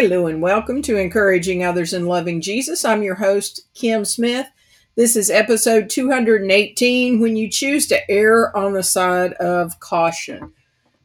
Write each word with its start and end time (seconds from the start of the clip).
Hello 0.00 0.28
and 0.28 0.40
welcome 0.40 0.80
to 0.80 0.96
Encouraging 0.96 1.62
Others 1.62 1.92
in 1.92 2.06
Loving 2.06 2.40
Jesus. 2.40 2.86
I'm 2.86 3.02
your 3.02 3.16
host, 3.16 3.66
Kim 3.74 4.06
Smith. 4.06 4.46
This 4.96 5.14
is 5.14 5.28
episode 5.28 5.90
218 5.90 7.20
when 7.20 7.36
you 7.36 7.50
choose 7.50 7.86
to 7.88 8.10
err 8.10 8.56
on 8.56 8.72
the 8.72 8.82
side 8.82 9.34
of 9.34 9.78
caution. 9.78 10.54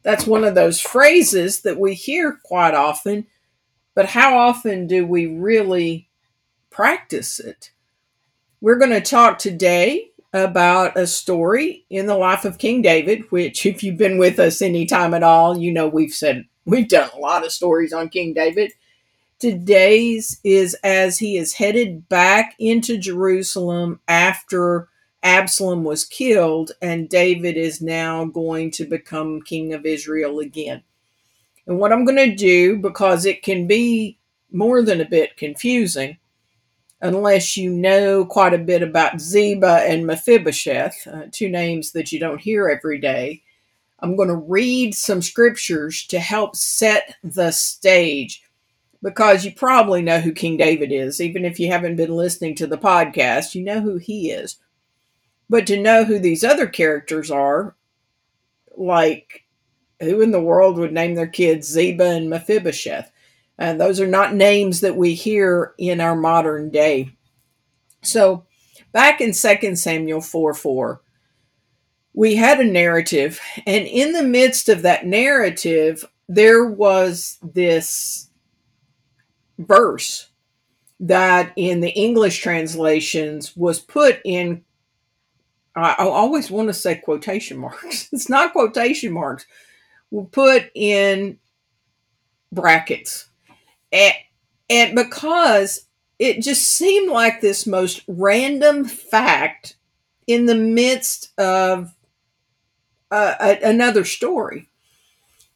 That's 0.02 0.26
one 0.26 0.44
of 0.44 0.54
those 0.54 0.80
phrases 0.80 1.60
that 1.60 1.78
we 1.78 1.92
hear 1.92 2.40
quite 2.42 2.72
often, 2.72 3.26
but 3.94 4.06
how 4.06 4.38
often 4.38 4.86
do 4.86 5.06
we 5.06 5.26
really 5.26 6.08
practice 6.70 7.38
it? 7.38 7.72
We're 8.62 8.78
going 8.78 8.92
to 8.92 9.02
talk 9.02 9.38
today 9.38 10.08
about 10.32 10.96
a 10.96 11.06
story 11.06 11.84
in 11.90 12.06
the 12.06 12.16
life 12.16 12.46
of 12.46 12.56
King 12.56 12.80
David, 12.80 13.30
which, 13.30 13.66
if 13.66 13.82
you've 13.82 13.98
been 13.98 14.16
with 14.16 14.38
us 14.38 14.62
any 14.62 14.86
time 14.86 15.12
at 15.12 15.22
all, 15.22 15.58
you 15.58 15.70
know 15.70 15.86
we've 15.86 16.14
said 16.14 16.46
we've 16.64 16.88
done 16.88 17.10
a 17.12 17.18
lot 17.18 17.44
of 17.44 17.52
stories 17.52 17.92
on 17.92 18.08
King 18.08 18.32
David. 18.32 18.72
Today's 19.38 20.40
is 20.44 20.74
as 20.82 21.18
he 21.18 21.36
is 21.36 21.52
headed 21.52 22.08
back 22.08 22.54
into 22.58 22.96
Jerusalem 22.96 24.00
after 24.08 24.88
Absalom 25.22 25.84
was 25.84 26.06
killed, 26.06 26.72
and 26.80 27.08
David 27.08 27.58
is 27.58 27.82
now 27.82 28.24
going 28.24 28.70
to 28.72 28.86
become 28.86 29.42
king 29.42 29.74
of 29.74 29.84
Israel 29.84 30.38
again. 30.38 30.82
And 31.66 31.78
what 31.78 31.92
I'm 31.92 32.06
going 32.06 32.30
to 32.30 32.34
do, 32.34 32.78
because 32.78 33.26
it 33.26 33.42
can 33.42 33.66
be 33.66 34.18
more 34.52 34.82
than 34.82 35.02
a 35.02 35.08
bit 35.08 35.36
confusing, 35.36 36.16
unless 37.02 37.58
you 37.58 37.68
know 37.70 38.24
quite 38.24 38.54
a 38.54 38.58
bit 38.58 38.82
about 38.82 39.20
Ziba 39.20 39.82
and 39.86 40.06
Mephibosheth, 40.06 41.06
uh, 41.06 41.24
two 41.30 41.50
names 41.50 41.92
that 41.92 42.10
you 42.10 42.18
don't 42.18 42.40
hear 42.40 42.68
every 42.68 42.98
day, 42.98 43.42
I'm 44.00 44.16
going 44.16 44.28
to 44.28 44.36
read 44.36 44.94
some 44.94 45.20
scriptures 45.20 46.06
to 46.06 46.20
help 46.20 46.56
set 46.56 47.16
the 47.22 47.50
stage 47.50 48.42
because 49.06 49.44
you 49.44 49.52
probably 49.52 50.02
know 50.02 50.18
who 50.18 50.32
King 50.32 50.56
David 50.56 50.90
is. 50.90 51.20
Even 51.20 51.44
if 51.44 51.60
you 51.60 51.68
haven't 51.68 51.94
been 51.94 52.10
listening 52.10 52.56
to 52.56 52.66
the 52.66 52.76
podcast, 52.76 53.54
you 53.54 53.62
know 53.62 53.80
who 53.80 53.98
he 53.98 54.32
is. 54.32 54.56
But 55.48 55.64
to 55.68 55.80
know 55.80 56.02
who 56.02 56.18
these 56.18 56.42
other 56.42 56.66
characters 56.66 57.30
are, 57.30 57.76
like 58.76 59.44
who 60.00 60.22
in 60.22 60.32
the 60.32 60.40
world 60.40 60.76
would 60.78 60.92
name 60.92 61.14
their 61.14 61.28
kids 61.28 61.68
Ziba 61.68 62.04
and 62.04 62.28
Mephibosheth? 62.28 63.12
And 63.56 63.80
those 63.80 64.00
are 64.00 64.08
not 64.08 64.34
names 64.34 64.80
that 64.80 64.96
we 64.96 65.14
hear 65.14 65.74
in 65.78 66.00
our 66.00 66.16
modern 66.16 66.70
day. 66.70 67.12
So 68.02 68.44
back 68.90 69.20
in 69.20 69.32
2 69.32 69.76
Samuel 69.76 70.20
4 70.20 70.52
4, 70.52 71.00
we 72.12 72.34
had 72.34 72.58
a 72.58 72.64
narrative, 72.64 73.38
and 73.66 73.86
in 73.86 74.14
the 74.14 74.24
midst 74.24 74.68
of 74.68 74.82
that 74.82 75.06
narrative, 75.06 76.04
there 76.28 76.66
was 76.66 77.38
this 77.40 78.25
verse 79.58 80.28
that 81.00 81.52
in 81.56 81.80
the 81.80 81.90
English 81.90 82.40
translations 82.40 83.56
was 83.56 83.80
put 83.80 84.20
in, 84.24 84.64
I, 85.74 85.94
always 85.98 86.50
want 86.50 86.68
to 86.68 86.74
say 86.74 86.96
quotation 86.96 87.58
marks. 87.58 88.08
it's 88.12 88.28
not 88.28 88.52
quotation 88.52 89.12
marks, 89.12 89.46
we 90.10 90.24
put 90.24 90.70
in 90.74 91.38
brackets. 92.52 93.28
And, 93.92 94.14
and 94.70 94.94
because 94.94 95.86
it 96.18 96.42
just 96.42 96.66
seemed 96.66 97.10
like 97.10 97.40
this 97.40 97.66
most 97.66 98.02
random 98.08 98.84
fact 98.84 99.76
in 100.26 100.46
the 100.46 100.54
midst 100.54 101.38
of 101.38 101.94
uh, 103.10 103.34
a, 103.38 103.68
another 103.68 104.04
story. 104.04 104.68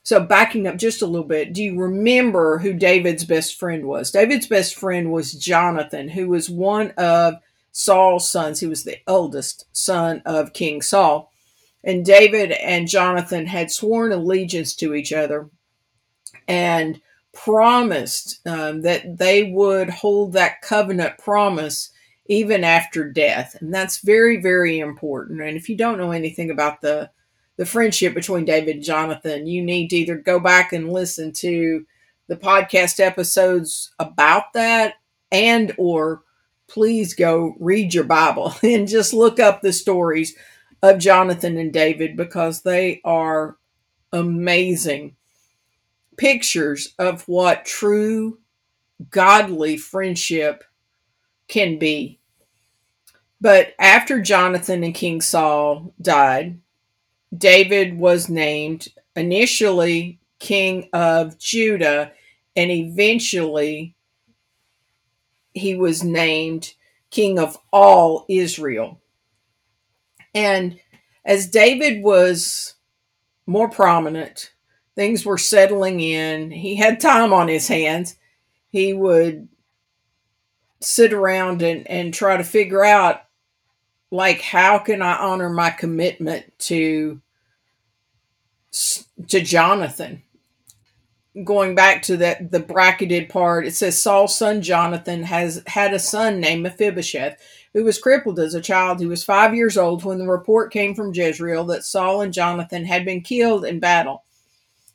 So, 0.03 0.21
backing 0.21 0.67
up 0.67 0.77
just 0.77 1.03
a 1.03 1.07
little 1.07 1.27
bit, 1.27 1.53
do 1.53 1.63
you 1.63 1.79
remember 1.79 2.59
who 2.59 2.73
David's 2.73 3.25
best 3.25 3.59
friend 3.59 3.85
was? 3.87 4.11
David's 4.11 4.47
best 4.47 4.75
friend 4.75 5.13
was 5.13 5.35
Jonathan, 5.35 6.09
who 6.09 6.29
was 6.29 6.49
one 6.49 6.93
of 6.93 7.35
Saul's 7.73 8.31
sons. 8.31 8.61
He 8.61 8.67
was 8.67 8.85
the 8.85 8.99
eldest 9.07 9.67
son 9.73 10.23
of 10.25 10.53
King 10.53 10.83
Saul. 10.83 11.31
And 11.85 12.05
David 12.05 12.53
and 12.53 12.89
Jonathan 12.89 13.47
had 13.47 13.71
sworn 13.71 14.13
allegiance 14.13 14.75
to 14.77 14.95
each 14.95 15.13
other 15.13 15.49
and 16.49 17.01
promised 17.33 18.47
um, 18.47 18.83
that 18.83 19.19
they 19.19 19.45
would 19.45 19.89
hold 19.89 20.33
that 20.33 20.63
covenant 20.63 21.19
promise 21.19 21.91
even 22.27 22.65
after 22.65 23.11
death. 23.11 23.57
And 23.61 23.73
that's 23.73 23.99
very, 23.99 24.41
very 24.41 24.79
important. 24.79 25.41
And 25.41 25.57
if 25.57 25.69
you 25.69 25.77
don't 25.77 25.99
know 25.99 26.13
anything 26.13 26.51
about 26.51 26.81
the 26.81 27.11
the 27.61 27.67
friendship 27.67 28.15
between 28.15 28.47
David 28.47 28.77
and 28.77 28.83
Jonathan, 28.83 29.47
you 29.47 29.63
need 29.63 29.91
to 29.91 29.97
either 29.97 30.17
go 30.17 30.41
back 30.41 30.73
and 30.73 30.91
listen 30.91 31.31
to 31.31 31.85
the 32.27 32.37
podcast 32.37 32.99
episodes 33.01 33.93
about 33.99 34.55
that 34.55 34.95
and 35.31 35.75
or 35.77 36.23
please 36.69 37.13
go 37.13 37.55
read 37.61 37.93
your 37.93 38.05
Bible 38.05 38.55
and 38.63 38.89
just 38.89 39.13
look 39.13 39.39
up 39.39 39.61
the 39.61 39.75
stories 39.75 40.35
of 40.83 40.97
Jonathan 40.97 41.59
and 41.59 41.71
David 41.71 42.17
because 42.17 42.63
they 42.63 43.03
are 43.05 43.59
amazing 44.11 45.17
pictures 46.17 46.95
of 46.99 47.29
what 47.29 47.67
true 47.67 48.39
godly 49.11 49.77
friendship 49.77 50.65
can 51.47 51.79
be. 51.79 52.21
But 53.39 53.75
after 53.79 54.19
Jonathan 54.19 54.83
and 54.83 54.95
King 54.95 55.21
Saul 55.21 55.93
died, 56.01 56.59
David 57.37 57.99
was 57.99 58.29
named 58.29 58.89
initially 59.15 60.19
king 60.39 60.89
of 60.93 61.39
Judah 61.39 62.13
and 62.57 62.71
eventually 62.71 63.95
he 65.55 65.75
was 65.75 66.03
named 66.03 66.75
king 67.11 67.39
of 67.39 67.59
all 67.73 68.25
Israel. 68.29 69.01
And 70.35 70.79
as 71.25 71.49
David 71.49 72.03
was 72.03 72.75
more 73.47 73.69
prominent, 73.69 74.53
things 74.95 75.25
were 75.25 75.39
settling 75.39 76.01
in, 76.01 76.51
he 76.51 76.77
had 76.77 77.01
time 77.01 77.33
on 77.33 77.49
his 77.49 77.69
hands. 77.69 78.17
He 78.69 78.93
would 78.93 79.49
sit 80.81 81.13
around 81.13 81.63
and, 81.63 81.87
and 81.89 82.15
try 82.15 82.37
to 82.37 82.45
figure 82.45 82.85
out 82.85 83.23
like 84.11 84.41
how 84.41 84.79
can 84.79 85.03
I 85.03 85.17
honor 85.17 85.49
my 85.49 85.71
commitment 85.71 86.53
to 86.61 87.21
to 89.29 89.41
Jonathan? 89.41 90.23
Going 91.45 91.77
back 91.77 92.03
to 92.03 92.17
that 92.19 92.51
the 92.51 92.61
bracketed 92.61 93.29
part, 93.29 93.67
it 93.67 93.75
says 93.75 94.01
Saul's 94.01 94.37
son 94.37 94.63
Jonathan 94.63 95.23
has 95.23 95.63
had 95.67 95.95
a 95.95 95.99
son 95.99 96.41
named 96.41 96.63
Mephibosheth, 96.65 97.41
who 97.73 97.85
was 97.85 98.01
crippled 98.01 98.41
as 98.41 98.55
a 98.55 98.61
child. 98.61 98.99
He 98.99 99.07
was 99.07 99.23
five 99.23 99.55
years 99.55 99.77
old 99.77 100.05
when 100.05 100.19
the 100.19 100.27
report 100.27 100.73
came 100.73 100.93
from 100.95 101.15
Jezreel 101.15 101.65
that 101.67 101.85
Saul 101.85 102.21
and 102.21 102.33
Jonathan 102.33 102.85
had 102.85 103.05
been 103.05 103.21
killed 103.21 103.65
in 103.65 103.79
battle. 103.79 104.25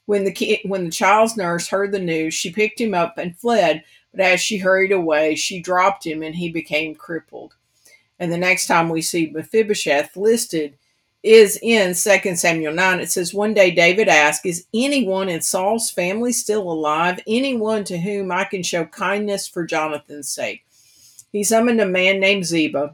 When 0.07 0.25
the 0.25 0.59
when 0.65 0.85
the 0.85 0.91
child's 0.91 1.37
nurse 1.37 1.69
heard 1.69 1.91
the 1.93 1.99
news, 1.99 2.33
she 2.33 2.51
picked 2.51 2.81
him 2.81 2.93
up 2.93 3.17
and 3.17 3.37
fled. 3.37 3.83
But 4.11 4.21
as 4.21 4.41
she 4.41 4.57
hurried 4.57 4.91
away, 4.91 5.35
she 5.35 5.61
dropped 5.61 6.05
him 6.05 6.21
and 6.21 6.35
he 6.35 6.49
became 6.49 6.95
crippled. 6.95 7.55
And 8.19 8.31
the 8.31 8.37
next 8.37 8.67
time 8.67 8.89
we 8.89 9.01
see 9.01 9.31
Mephibosheth 9.33 10.15
listed 10.15 10.77
is 11.23 11.59
in 11.61 11.95
2 11.95 12.35
Samuel 12.35 12.73
9. 12.73 12.99
It 12.99 13.11
says, 13.11 13.33
One 13.33 13.53
day 13.53 13.71
David 13.71 14.07
asked, 14.07 14.45
Is 14.45 14.67
anyone 14.73 15.27
in 15.27 15.41
Saul's 15.41 15.89
family 15.89 16.31
still 16.31 16.61
alive? 16.61 17.19
Anyone 17.27 17.83
to 17.85 17.97
whom 17.97 18.31
I 18.31 18.45
can 18.45 18.63
show 18.63 18.85
kindness 18.85 19.47
for 19.47 19.65
Jonathan's 19.65 20.29
sake? 20.29 20.65
He 21.31 21.43
summoned 21.43 21.81
a 21.81 21.85
man 21.85 22.19
named 22.19 22.45
Ziba, 22.45 22.93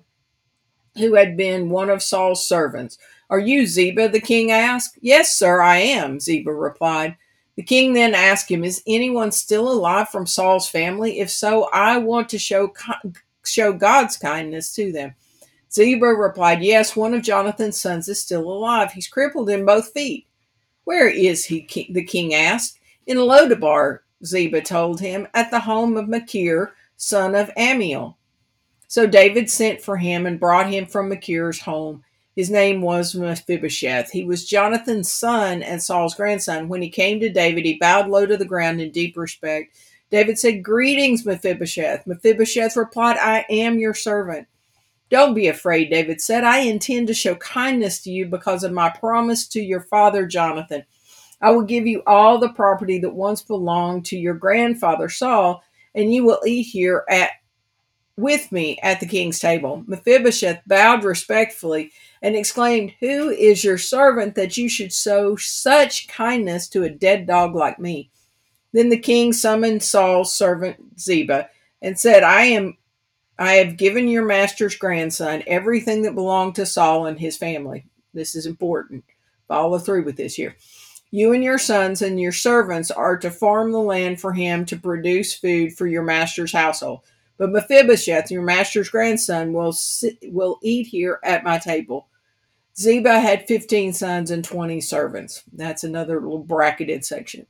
who 0.98 1.14
had 1.16 1.38
been 1.38 1.70
one 1.70 1.90
of 1.90 2.02
Saul's 2.02 2.48
servants. 2.48 2.98
Are 3.30 3.40
you 3.40 3.68
Ziba? 3.68 4.10
the 4.10 4.22
king 4.22 4.52
asked. 4.52 4.98
Yes, 5.02 5.36
sir, 5.36 5.62
I 5.62 5.78
am, 5.78 6.20
Ziba 6.20 6.54
replied. 6.54 7.18
The 7.58 7.64
king 7.64 7.94
then 7.94 8.16
asked 8.16 8.50
him, 8.50 8.64
Is 8.64 8.82
anyone 8.88 9.32
still 9.32 9.72
alive 9.72 10.10
from 10.10 10.26
Saul's 10.26 10.70
family? 10.70 11.20
If 11.20 11.30
so, 11.30 11.66
I 11.74 11.98
want 11.98 12.30
to 12.30 12.40
show 12.40 12.74
show 13.52 13.74
God's 13.74 14.18
kindness 14.18 14.74
to 14.76 14.92
them. 14.92 15.16
Ziba 15.72 16.08
replied, 16.08 16.64
Yes, 16.64 16.96
one 16.96 17.14
of 17.14 17.22
Jonathan's 17.22 17.80
sons 17.80 18.08
is 18.08 18.22
still 18.22 18.52
alive. 18.52 18.92
He's 18.92 19.08
crippled 19.08 19.50
in 19.50 19.66
both 19.66 19.94
feet. 19.94 20.28
Where 20.84 21.08
is 21.08 21.46
he? 21.46 21.68
the 21.90 22.04
king 22.04 22.34
asked. 22.34 22.80
In 23.08 23.18
Lodabar, 23.18 24.00
Ziba 24.26 24.62
told 24.62 25.00
him, 25.00 25.28
at 25.34 25.50
the 25.52 25.60
home 25.60 25.98
of 25.98 26.10
Machir, 26.10 26.74
son 26.98 27.36
of 27.36 27.50
Ammiel. 27.58 28.16
So 28.88 29.08
David 29.08 29.50
sent 29.50 29.82
for 29.82 29.98
him 29.98 30.26
and 30.26 30.40
brought 30.40 30.70
him 30.70 30.86
from 30.86 31.10
Machir's 31.10 31.60
home. 31.62 32.04
His 32.36 32.50
name 32.50 32.82
was 32.82 33.16
Mephibosheth. 33.16 34.10
He 34.12 34.24
was 34.24 34.48
Jonathan's 34.48 35.12
son 35.12 35.64
and 35.64 35.82
Saul's 35.82 36.16
grandson. 36.16 36.68
When 36.68 36.82
he 36.82 36.90
came 36.90 37.20
to 37.20 37.30
David, 37.30 37.66
he 37.66 37.78
bowed 37.78 38.10
low 38.10 38.26
to 38.26 38.38
the 38.38 38.46
ground 38.46 38.82
in 38.82 38.92
deep 38.92 39.18
respect. 39.18 39.76
David 40.12 40.38
said, 40.38 40.64
Greetings, 40.64 41.26
Mephibosheth. 41.26 42.06
Mephibosheth 42.06 42.76
replied, 42.76 43.18
I 43.18 43.46
am 43.50 43.80
your 43.80 43.94
servant. 43.94 44.48
Don't 45.10 45.34
be 45.34 45.48
afraid, 45.48 45.90
David 45.90 46.22
said. 46.22 46.44
I 46.44 46.60
intend 46.60 47.08
to 47.08 47.14
show 47.14 47.36
kindness 47.36 48.02
to 48.04 48.12
you 48.12 48.26
because 48.28 48.64
of 48.64 48.72
my 48.72 48.90
promise 48.90 49.48
to 49.50 49.62
your 49.62 49.82
father 49.82 50.26
Jonathan. 50.26 50.84
I 51.42 51.52
will 51.52 51.64
give 51.64 51.88
you 51.88 52.04
all 52.06 52.38
the 52.38 52.54
property 52.54 53.00
that 53.00 53.14
once 53.14 53.42
belonged 53.42 54.06
to 54.06 54.18
your 54.18 54.36
grandfather 54.36 55.10
Saul, 55.10 55.64
and 55.96 56.14
you 56.14 56.24
will 56.24 56.42
eat 56.46 56.64
here 56.64 57.04
at 57.10 57.32
with 58.18 58.52
me 58.52 58.78
at 58.84 59.00
the 59.00 59.06
king's 59.06 59.40
table. 59.40 59.84
Mephibosheth 59.88 60.62
bowed 60.68 61.04
respectfully 61.04 61.92
and 62.22 62.36
exclaimed, 62.36 62.94
Who 63.00 63.30
is 63.30 63.64
your 63.64 63.78
servant 63.78 64.36
that 64.36 64.58
you 64.58 64.70
should 64.70 64.94
show 64.94 65.36
such 65.38 66.08
kindness 66.08 66.68
to 66.70 66.84
a 66.84 66.90
dead 66.90 67.26
dog 67.26 67.56
like 67.56 67.80
me? 67.80 68.12
Then 68.74 68.90
the 68.90 68.98
king 68.98 69.34
summoned 69.34 69.84
Saul's 69.84 70.34
servant 70.34 71.00
Ziba 71.00 71.50
and 71.82 72.00
said, 72.00 72.24
I 72.24 72.44
am 72.44 72.78
I 73.38 73.54
have 73.54 73.78
given 73.78 74.08
your 74.08 74.24
master's 74.24 74.76
grandson 74.76 75.44
everything 75.48 76.04
that 76.04 76.14
belonged 76.14 76.56
to 76.56 76.66
Saul 76.66 77.08
and 77.08 77.20
his 77.20 77.38
family. 77.38 77.86
This 78.14 78.36
is 78.36 78.46
important. 78.46 79.04
Follow 79.48 79.80
through 79.80 80.04
with 80.04 80.16
this 80.16 80.36
here. 80.36 80.56
You 81.10 81.34
and 81.34 81.44
your 81.44 81.58
sons 81.58 82.02
and 82.02 82.22
your 82.22 82.32
servants 82.32 82.92
are 82.92 83.18
to 83.18 83.32
farm 83.32 83.72
the 83.72 83.80
land 83.80 84.22
for 84.22 84.32
him 84.32 84.66
to 84.68 84.78
produce 84.78 85.34
food 85.34 85.74
for 85.74 85.88
your 85.88 86.04
master's 86.04 86.54
household. 86.54 87.02
But 87.38 87.50
Mephibosheth, 87.52 88.30
your 88.30 88.44
master's 88.44 88.90
grandson, 88.90 89.52
will 89.52 89.74
sit, 89.74 90.20
will 90.24 90.60
eat 90.62 90.88
here 90.88 91.20
at 91.24 91.44
my 91.44 91.58
table. 91.58 92.08
Ziba 92.78 93.20
had 93.20 93.48
15 93.48 93.92
sons 93.94 94.32
and 94.32 94.44
20 94.44 94.80
servants. 94.80 95.44
That's 95.52 95.84
another 95.84 96.22
little 96.22 96.44
bracketed 96.44 97.04
section. 97.04 97.48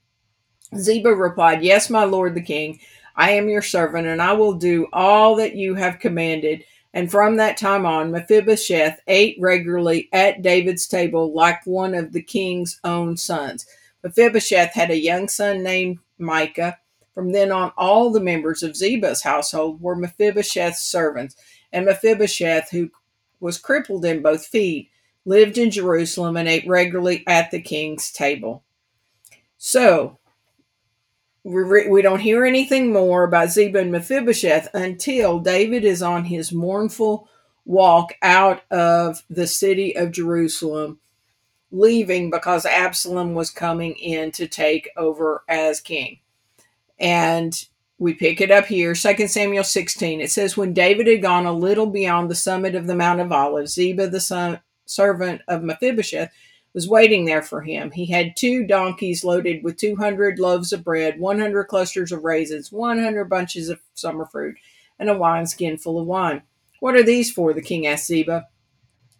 Ziba 0.76 1.14
replied, 1.14 1.64
Yes, 1.64 1.90
my 1.90 2.04
lord 2.04 2.36
the 2.36 2.42
king, 2.42 2.80
I 3.16 3.32
am 3.32 3.50
your 3.50 3.62
servant, 3.62 4.08
and 4.08 4.22
I 4.22 4.34
will 4.34 4.54
do 4.54 4.88
all 4.94 5.36
that 5.36 5.56
you 5.56 5.76
have 5.76 6.00
commanded. 6.00 6.64
And 6.94 7.10
from 7.10 7.38
that 7.38 7.58
time 7.58 7.86
on, 7.86 8.12
Mephibosheth 8.12 9.00
ate 9.08 9.38
regularly 9.40 10.10
at 10.12 10.42
David's 10.42 10.88
table 10.88 11.34
like 11.34 11.66
one 11.66 11.94
of 11.94 12.12
the 12.12 12.22
king's 12.22 12.80
own 12.84 13.16
sons. 13.18 13.66
Mephibosheth 14.04 14.74
had 14.74 14.92
a 14.92 15.00
young 15.00 15.28
son 15.28 15.64
named 15.64 16.00
Micah 16.18 16.78
from 17.14 17.32
then 17.32 17.52
on, 17.52 17.72
all 17.78 18.10
the 18.10 18.20
members 18.20 18.64
of 18.64 18.76
Ziba's 18.76 19.22
household 19.22 19.82
were 19.82 19.96
Mephibosheth's 19.96 20.82
servants, 20.82 21.36
and 21.74 21.86
Mephibosheth, 21.86 22.70
who 22.70 22.90
was 23.40 23.58
crippled 23.58 24.06
in 24.06 24.22
both 24.22 24.46
feet, 24.46 24.90
lived 25.26 25.58
in 25.58 25.72
Jerusalem 25.72 26.38
and 26.38 26.48
ate 26.48 26.68
regularly 26.68 27.24
at 27.28 27.52
the 27.52 27.62
king's 27.62 28.12
table. 28.12 28.64
So, 29.58 30.18
we 31.44 32.02
don't 32.02 32.20
hear 32.20 32.46
anything 32.46 32.94
more 32.94 33.24
about 33.24 33.52
Ziba 33.52 33.80
and 33.80 33.92
Mephibosheth 33.92 34.70
until 34.74 35.40
David 35.40 35.84
is 35.84 36.02
on 36.02 36.26
his 36.26 36.52
mournful 36.52 37.28
walk 37.66 38.14
out 38.22 38.64
of 38.72 39.24
the 39.30 39.48
city 39.48 39.96
of 39.96 40.12
Jerusalem, 40.12 41.00
leaving 41.72 42.30
because 42.30 42.66
Absalom 42.66 43.34
was 43.34 43.50
coming 43.50 43.94
in 43.96 44.32
to 44.34 44.48
take 44.48 44.90
over 44.98 45.44
as 45.48 45.80
king. 45.80 46.20
And 47.00 47.60
we 47.98 48.14
pick 48.14 48.42
it 48.42 48.52
up 48.52 48.66
here, 48.66 48.94
2 48.94 49.28
Samuel 49.28 49.64
16. 49.64 50.22
It 50.22 50.32
says, 50.32 50.58
When 50.58 50.74
David 50.74 51.08
had 51.08 51.22
gone 51.22 51.46
a 51.46 51.54
little 51.54 51.88
beyond 51.88 52.30
the 52.30 52.36
summit 52.36 52.76
of 52.76 52.88
the 52.88 52.96
Mount 52.96 53.20
of 53.20 53.32
Olives, 53.32 53.74
Ziba, 53.74 54.08
the 54.08 54.20
son, 54.20 54.60
servant 54.86 55.42
of 55.48 55.64
Mephibosheth, 55.64 56.32
was 56.74 56.88
waiting 56.88 57.26
there 57.26 57.42
for 57.42 57.62
him. 57.62 57.92
He 57.92 58.06
had 58.06 58.36
two 58.36 58.66
donkeys 58.66 59.24
loaded 59.24 59.64
with 59.64 59.78
200 59.78 60.40
loaves 60.40 60.72
of 60.72 60.84
bread, 60.84 61.20
100 61.20 61.66
clusters 61.66 62.12
of 62.12 62.24
raisins, 62.24 62.72
100 62.72 63.26
bunches 63.26 63.70
of 63.70 63.80
summer 63.94 64.26
fruit, 64.26 64.58
and 65.00 65.10
a 65.10 65.18
wineskin 65.18 65.78
full 65.78 66.00
of 66.00 66.08
wine. 66.08 66.44
What 66.80 66.96
are 66.96 67.04
these 67.04 67.32
for? 67.32 67.54
the 67.54 67.62
king 67.62 67.86
asked 67.86 68.08
Ziba. 68.08 68.48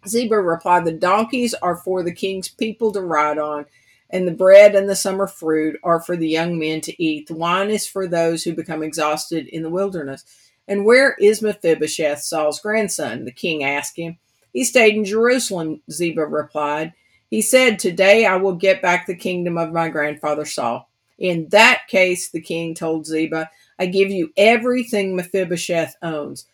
Ziba 0.08 0.40
replied, 0.40 0.84
The 0.84 0.92
donkeys 0.92 1.54
are 1.54 1.76
for 1.76 2.02
the 2.02 2.12
king's 2.12 2.48
people 2.48 2.92
to 2.92 3.00
ride 3.00 3.38
on 3.38 3.66
and 4.12 4.28
the 4.28 4.32
bread 4.32 4.74
and 4.74 4.88
the 4.88 4.94
summer 4.94 5.26
fruit 5.26 5.80
are 5.82 6.00
for 6.00 6.16
the 6.16 6.28
young 6.28 6.58
men 6.58 6.82
to 6.82 7.02
eat. 7.02 7.26
The 7.26 7.34
wine 7.34 7.70
is 7.70 7.86
for 7.86 8.06
those 8.06 8.44
who 8.44 8.54
become 8.54 8.82
exhausted 8.82 9.48
in 9.48 9.62
the 9.62 9.70
wilderness. 9.70 10.24
And 10.68 10.84
where 10.84 11.14
is 11.14 11.42
Mephibosheth, 11.42 12.20
Saul's 12.20 12.60
grandson? 12.60 13.24
The 13.24 13.32
king 13.32 13.64
asked 13.64 13.96
him. 13.96 14.18
He 14.52 14.64
stayed 14.64 14.94
in 14.94 15.04
Jerusalem, 15.04 15.80
Ziba 15.90 16.26
replied. 16.26 16.92
He 17.32 17.40
said, 17.40 17.78
Today 17.78 18.26
I 18.26 18.36
will 18.36 18.56
get 18.56 18.82
back 18.82 19.06
the 19.06 19.16
kingdom 19.16 19.56
of 19.56 19.72
my 19.72 19.88
grandfather 19.88 20.44
Saul. 20.44 20.90
In 21.18 21.48
that 21.48 21.88
case, 21.88 22.30
the 22.30 22.42
king 22.42 22.74
told 22.74 23.06
Ziba, 23.06 23.48
I 23.78 23.86
give 23.86 24.10
you 24.10 24.34
everything 24.36 25.16
Mephibosheth 25.16 25.96
owns. 26.02 26.44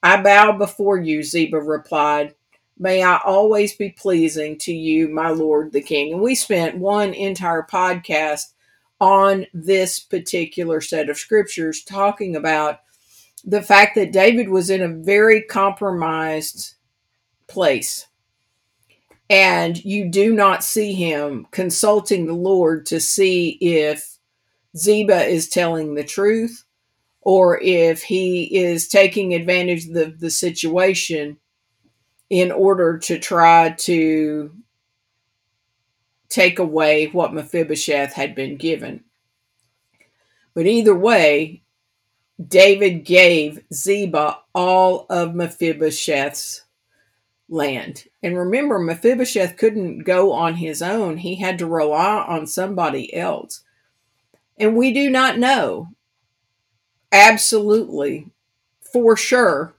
I 0.00 0.22
bow 0.22 0.52
before 0.52 0.96
you, 0.96 1.24
Ziba 1.24 1.58
replied. 1.58 2.36
May 2.78 3.02
I 3.02 3.18
always 3.24 3.74
be 3.74 3.90
pleasing 3.90 4.56
to 4.58 4.72
you, 4.72 5.08
my 5.08 5.30
Lord 5.30 5.72
the 5.72 5.80
King. 5.80 6.12
And 6.12 6.22
we 6.22 6.36
spent 6.36 6.78
one 6.78 7.14
entire 7.14 7.66
podcast 7.68 8.52
on 9.00 9.44
this 9.52 9.98
particular 9.98 10.80
set 10.80 11.10
of 11.10 11.18
scriptures 11.18 11.82
talking 11.82 12.36
about 12.36 12.78
the 13.44 13.60
fact 13.60 13.96
that 13.96 14.12
David 14.12 14.50
was 14.50 14.70
in 14.70 14.82
a 14.82 15.02
very 15.02 15.42
compromised 15.42 16.74
place. 17.48 18.06
And 19.30 19.82
you 19.84 20.08
do 20.08 20.34
not 20.34 20.64
see 20.64 20.94
him 20.94 21.46
consulting 21.50 22.26
the 22.26 22.32
Lord 22.32 22.86
to 22.86 23.00
see 23.00 23.50
if 23.60 24.18
Ziba 24.76 25.24
is 25.24 25.48
telling 25.48 25.94
the 25.94 26.04
truth 26.04 26.64
or 27.20 27.60
if 27.60 28.02
he 28.02 28.44
is 28.44 28.88
taking 28.88 29.34
advantage 29.34 29.86
of 29.86 29.92
the, 29.92 30.16
the 30.18 30.30
situation 30.30 31.36
in 32.30 32.50
order 32.50 32.98
to 32.98 33.18
try 33.18 33.70
to 33.70 34.50
take 36.28 36.58
away 36.58 37.06
what 37.06 37.34
Mephibosheth 37.34 38.12
had 38.12 38.34
been 38.34 38.56
given. 38.56 39.04
But 40.54 40.66
either 40.66 40.94
way, 40.94 41.62
David 42.46 43.04
gave 43.04 43.64
Ziba 43.72 44.38
all 44.54 45.06
of 45.10 45.34
Mephibosheth's 45.34 46.62
land. 47.48 48.04
And 48.22 48.36
remember, 48.36 48.78
Mephibosheth 48.78 49.56
couldn't 49.56 50.00
go 50.00 50.32
on 50.32 50.54
his 50.56 50.82
own, 50.82 51.18
he 51.18 51.36
had 51.36 51.58
to 51.58 51.66
rely 51.66 52.24
on 52.26 52.46
somebody 52.46 53.14
else. 53.14 53.62
And 54.58 54.76
we 54.76 54.92
do 54.92 55.08
not 55.08 55.38
know 55.38 55.88
absolutely 57.12 58.30
for 58.92 59.16
sure 59.16 59.74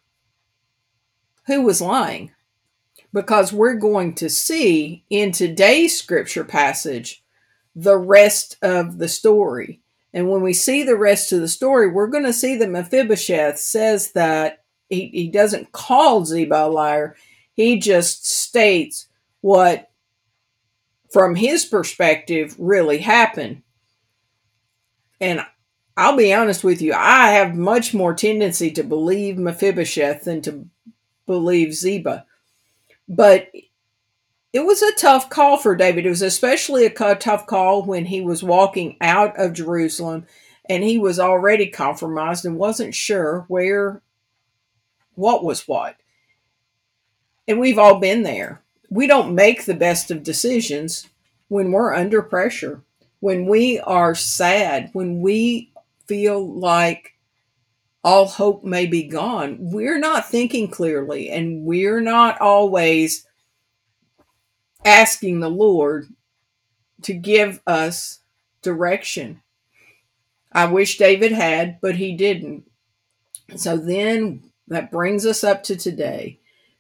who 1.47 1.61
was 1.61 1.81
lying 1.81 2.31
because 3.13 3.51
we're 3.51 3.75
going 3.75 4.13
to 4.15 4.29
see 4.29 5.03
in 5.09 5.31
today's 5.31 5.97
scripture 5.97 6.43
passage 6.43 7.23
the 7.75 7.97
rest 7.97 8.57
of 8.61 8.97
the 8.97 9.07
story. 9.07 9.81
And 10.13 10.29
when 10.29 10.41
we 10.41 10.53
see 10.53 10.83
the 10.83 10.97
rest 10.97 11.31
of 11.31 11.41
the 11.41 11.47
story, 11.47 11.89
we're 11.89 12.07
going 12.07 12.25
to 12.25 12.33
see 12.33 12.55
that 12.57 12.69
Mephibosheth 12.69 13.59
says 13.59 14.11
that 14.13 14.63
he, 14.89 15.07
he 15.07 15.27
doesn't 15.27 15.71
call 15.71 16.25
Ziba 16.25 16.65
a 16.65 16.67
liar, 16.67 17.15
he 17.59 17.77
just 17.77 18.25
states 18.25 19.09
what, 19.41 19.91
from 21.11 21.35
his 21.35 21.65
perspective, 21.65 22.55
really 22.57 22.99
happened. 22.99 23.63
And 25.19 25.45
I'll 25.97 26.15
be 26.15 26.33
honest 26.33 26.63
with 26.63 26.81
you, 26.81 26.93
I 26.93 27.31
have 27.31 27.55
much 27.55 27.93
more 27.93 28.13
tendency 28.13 28.71
to 28.71 28.83
believe 28.83 29.37
Mephibosheth 29.37 30.23
than 30.23 30.41
to 30.43 30.69
believe 31.25 31.73
Ziba. 31.73 32.25
But 33.09 33.51
it 34.53 34.61
was 34.61 34.81
a 34.81 34.95
tough 34.95 35.29
call 35.29 35.57
for 35.57 35.75
David. 35.75 36.05
It 36.05 36.09
was 36.11 36.21
especially 36.21 36.85
a 36.85 36.89
tough 36.89 37.45
call 37.45 37.83
when 37.83 38.05
he 38.05 38.21
was 38.21 38.41
walking 38.41 38.95
out 39.01 39.37
of 39.37 39.51
Jerusalem 39.51 40.25
and 40.69 40.81
he 40.81 40.97
was 40.97 41.19
already 41.19 41.67
compromised 41.67 42.45
and 42.45 42.55
wasn't 42.55 42.95
sure 42.95 43.43
where, 43.49 44.01
what 45.15 45.43
was 45.43 45.67
what. 45.67 45.97
And 47.49 47.59
we've 47.59 47.79
all 47.79 47.99
been 47.99 48.21
there. 48.21 48.61
We 48.91 49.07
don't 49.07 49.33
make 49.33 49.65
the 49.65 49.73
best 49.73 50.11
of 50.11 50.21
decisions 50.21 51.09
when 51.47 51.71
we're 51.71 51.95
under 51.95 52.21
pressure, 52.21 52.83
when 53.21 53.47
we 53.47 53.79
are 53.79 54.13
sad, 54.13 54.91
when 54.93 55.19
we 55.19 55.71
feel 56.07 56.47
like 56.47 57.15
all 58.03 58.27
hope 58.27 58.63
may 58.63 58.85
be 58.85 59.01
gone. 59.01 59.57
We're 59.59 59.97
not 59.97 60.29
thinking 60.29 60.69
clearly 60.69 61.31
and 61.31 61.63
we're 61.65 62.01
not 62.01 62.39
always 62.39 63.25
asking 64.85 65.39
the 65.39 65.49
Lord 65.49 66.07
to 67.01 67.15
give 67.15 67.61
us 67.65 68.19
direction. 68.61 69.41
I 70.51 70.65
wish 70.65 70.99
David 70.99 71.31
had, 71.31 71.81
but 71.81 71.95
he 71.95 72.15
didn't. 72.15 72.69
So 73.55 73.75
then 73.75 74.51
that 74.67 74.91
brings 74.91 75.25
us 75.25 75.43
up 75.43 75.63
to 75.63 75.75
today. 75.75 76.39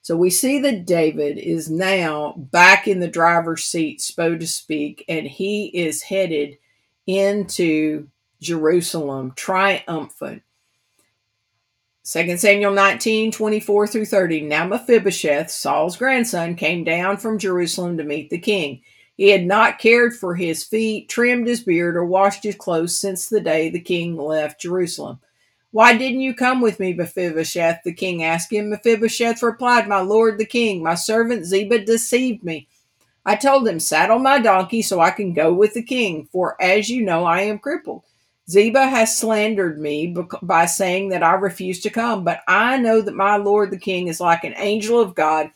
So 0.09 0.17
we 0.17 0.31
see 0.31 0.57
that 0.61 0.87
David 0.87 1.37
is 1.37 1.69
now 1.69 2.33
back 2.35 2.87
in 2.87 2.99
the 2.99 3.07
driver's 3.07 3.63
seat, 3.63 4.01
so 4.01 4.35
to 4.35 4.47
speak, 4.47 5.05
and 5.07 5.27
he 5.27 5.67
is 5.67 6.01
headed 6.01 6.57
into 7.05 8.07
Jerusalem 8.41 9.33
triumphant. 9.35 10.41
2 12.05 12.37
Samuel 12.37 12.73
19, 12.73 13.31
24 13.31 13.85
through 13.85 14.05
30. 14.07 14.41
Now 14.41 14.65
Mephibosheth, 14.65 15.51
Saul's 15.51 15.95
grandson, 15.95 16.55
came 16.55 16.83
down 16.83 17.17
from 17.17 17.37
Jerusalem 17.37 17.95
to 17.97 18.03
meet 18.03 18.31
the 18.31 18.39
king. 18.39 18.81
He 19.15 19.29
had 19.29 19.45
not 19.45 19.77
cared 19.77 20.15
for 20.15 20.33
his 20.33 20.63
feet, 20.63 21.07
trimmed 21.07 21.45
his 21.45 21.61
beard, 21.63 21.95
or 21.95 22.05
washed 22.05 22.43
his 22.43 22.55
clothes 22.55 22.97
since 22.97 23.29
the 23.29 23.41
day 23.41 23.69
the 23.69 23.79
king 23.79 24.17
left 24.17 24.59
Jerusalem. 24.59 25.19
Why 25.71 25.97
didn't 25.97 26.21
you 26.21 26.33
come 26.33 26.61
with 26.61 26.79
me, 26.79 26.93
Mephibosheth? 26.93 27.81
The 27.85 27.93
king 27.93 28.23
asked 28.23 28.51
him. 28.51 28.71
Mephibosheth 28.71 29.43
replied, 29.43 29.87
My 29.87 30.01
lord 30.01 30.39
the 30.39 30.45
king, 30.45 30.83
my 30.83 30.95
servant 30.95 31.45
Ziba 31.45 31.79
deceived 31.85 32.43
me. 32.43 32.67
I 33.25 33.35
told 33.35 33.67
him, 33.67 33.79
Saddle 33.79 34.19
my 34.19 34.39
donkey 34.39 34.81
so 34.81 34.99
I 34.99 35.11
can 35.11 35.33
go 35.33 35.53
with 35.53 35.73
the 35.75 35.83
king, 35.83 36.27
for 36.31 36.61
as 36.61 36.89
you 36.89 37.03
know, 37.03 37.25
I 37.25 37.41
am 37.41 37.59
crippled. 37.59 38.03
Ziba 38.49 38.87
has 38.87 39.17
slandered 39.17 39.79
me 39.79 40.15
by 40.41 40.65
saying 40.65 41.09
that 41.09 41.21
I 41.23 41.33
refuse 41.33 41.81
to 41.81 41.91
come, 41.91 42.23
but 42.23 42.41
I 42.47 42.77
know 42.77 43.01
that 43.01 43.15
my 43.15 43.35
lord 43.37 43.69
the 43.71 43.77
king 43.77 44.07
is 44.07 44.19
like 44.19 44.43
an 44.43 44.55
angel 44.57 44.99
of 44.99 45.13
God. 45.13 45.51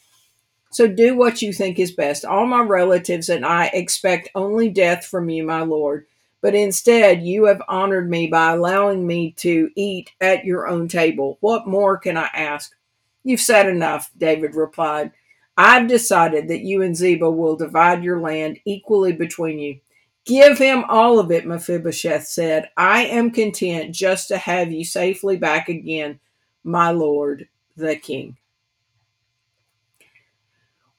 So 0.71 0.87
do 0.87 1.15
what 1.15 1.41
you 1.41 1.53
think 1.53 1.79
is 1.79 1.91
best. 1.91 2.25
All 2.25 2.45
my 2.45 2.61
relatives 2.61 3.29
and 3.29 3.45
I 3.45 3.67
expect 3.73 4.29
only 4.35 4.69
death 4.69 5.05
from 5.05 5.29
you, 5.29 5.43
my 5.43 5.61
lord. 5.61 6.05
But 6.43 6.55
instead, 6.55 7.23
you 7.23 7.45
have 7.45 7.61
honored 7.69 8.09
me 8.09 8.27
by 8.27 8.51
allowing 8.51 9.07
me 9.07 9.31
to 9.37 9.71
eat 9.77 10.11
at 10.19 10.43
your 10.43 10.67
own 10.67 10.89
table. 10.89 11.37
What 11.39 11.67
more 11.67 11.97
can 11.97 12.17
I 12.17 12.29
ask? 12.33 12.75
You've 13.23 13.39
said 13.39 13.69
enough, 13.69 14.11
David 14.17 14.53
replied. 14.53 15.13
I've 15.55 15.87
decided 15.87 16.49
that 16.49 16.59
you 16.59 16.81
and 16.81 16.97
Ziba 16.97 17.31
will 17.31 17.55
divide 17.55 18.03
your 18.03 18.19
land 18.19 18.59
equally 18.65 19.13
between 19.13 19.57
you. 19.57 19.79
Give 20.25 20.57
him 20.57 20.83
all 20.89 21.17
of 21.17 21.31
it, 21.31 21.45
Mephibosheth 21.45 22.27
said. 22.27 22.69
I 22.75 23.05
am 23.05 23.31
content 23.31 23.95
just 23.95 24.27
to 24.27 24.37
have 24.37 24.69
you 24.69 24.83
safely 24.83 25.37
back 25.37 25.69
again, 25.69 26.19
my 26.65 26.91
lord, 26.91 27.47
the 27.77 27.95
king. 27.95 28.35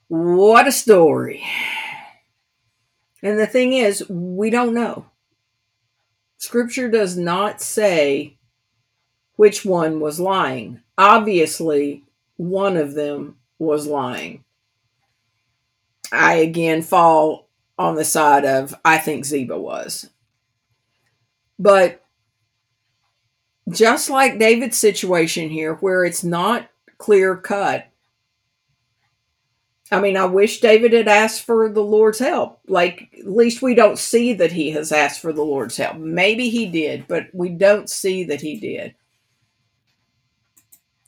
What 0.09 0.67
a 0.67 0.73
story. 0.73 1.45
And 3.23 3.39
the 3.39 3.47
thing 3.47 3.75
is, 3.75 4.09
we 4.09 4.49
don't 4.49 4.73
know. 4.73 5.05
Scripture 6.45 6.91
does 6.91 7.17
not 7.17 7.63
say 7.63 8.37
which 9.37 9.65
one 9.65 9.99
was 9.99 10.21
lying. 10.21 10.83
Obviously, 10.99 12.05
one 12.37 12.77
of 12.77 12.93
them 12.93 13.39
was 13.59 13.87
lying. 13.87 14.45
I 16.13 16.35
again 16.35 16.83
fall 16.83 17.49
on 17.79 17.95
the 17.95 18.05
side 18.05 18.45
of 18.45 18.75
I 18.85 18.99
think 18.99 19.25
Ziba 19.25 19.59
was. 19.59 20.11
But 21.59 22.05
just 23.71 24.11
like 24.11 24.39
David's 24.39 24.77
situation 24.77 25.49
here, 25.49 25.77
where 25.77 26.05
it's 26.05 26.23
not 26.23 26.69
clear 26.99 27.39
cut, 27.39 27.87
I 29.91 30.01
mean, 30.01 30.17
I 30.17 30.25
wish 30.25 30.61
David 30.61 30.93
had 30.93 31.09
asked 31.09 31.43
for 31.43 31.69
the 31.69 31.83
Lord's 31.83 32.19
help. 32.19 32.59
Like, 32.67 33.11
at 33.19 33.31
least 33.31 33.61
we 33.63 33.75
don't 33.75 33.99
see 33.99 34.33
that 34.35 34.53
he 34.53 34.71
has 34.71 34.93
asked 34.93 35.21
for 35.21 35.33
the 35.33 35.45
Lord's 35.45 35.77
help. 35.77 35.97
Maybe 35.97 36.49
he 36.49 36.67
did, 36.67 37.07
but 37.07 37.27
we 37.35 37.51
don't 37.51 37.91
see 37.91 38.25
that 38.25 38.41
he 38.41 38.59
did. 38.59 38.95